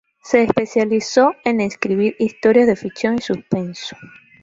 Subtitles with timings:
[0.23, 3.95] Se especializó en escribir historias de ficción y suspenso.